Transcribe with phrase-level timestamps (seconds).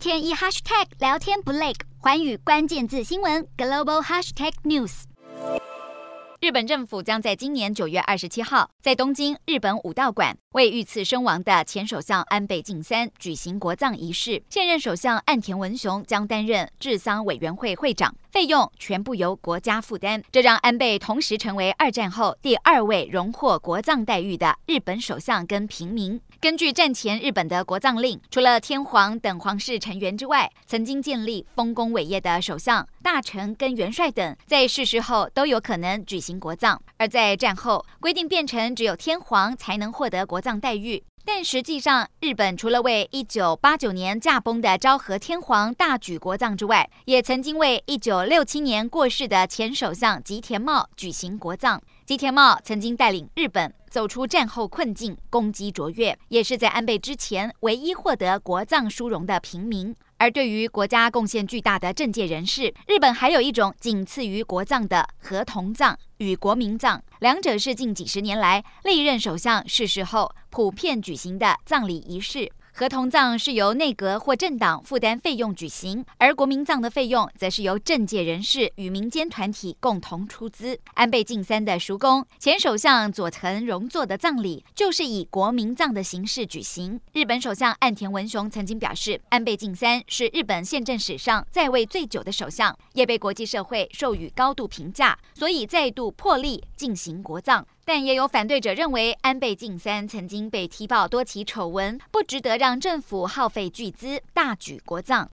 [0.00, 5.02] 天一 hashtag 聊天不累，环宇关键字新闻 global hashtag news。
[6.40, 14.42] 日本政府将在今年九月二十七号，在东京日本武道馆为遇刺身亡的前首相安倍晋三举行国葬仪式。
[14.48, 20.22] 现任首相岸田文雄将担任治丧委员会会长，费用全部由国家负担。
[20.30, 26.20] 这让安倍同时成为二战后第二位荣获国葬待遇的日本首相跟平民。
[26.40, 36.80] 根据战前日本的国葬令，除了天皇等皇室成员之外，曾经建立丰功伟业的首相、大臣跟元帅等，在逝世后都有可能举行国葬。
[36.96, 41.02] 而在战后，规定变成只有天皇才能获得国葬待遇。
[41.24, 51.80] 但实际上，日本除了为1989年驾崩的昭和天皇大举国葬之外，也曾经为1967年过世的前首相吉田茂举行国葬。
[52.10, 59.94] 吉田茂曾经带领日本走出战后困境，功绩卓越，也是在安倍之前唯一获得国葬殊荣的平民。
[60.16, 72.50] 而对于国家贡献巨大的政界人士，日本还有一种仅次于国葬的合同葬与国民葬，两者是近几十年来历任首相逝世后普遍举行的葬礼仪式。
[72.80, 80.80] 合同葬是由内阁或政党负担费用举行，而国民葬的费用则是由政界人士与民间团体共同出资。
[80.94, 86.98] 安倍晋三的叔公前首相佐藤荣作的葬礼就是以国民葬的形式举行。
[87.12, 97.66] 日本首相岸田文雄曾经表示，安倍晋三是日本宪政史上在位最久的首相，也被国际社会授予高度评价，所以再度破例进行国葬。
[97.84, 105.28] 但也有反对者认为，安倍晋三曾经被踢爆多起丑闻，不值得让政府耗费巨资大举国葬。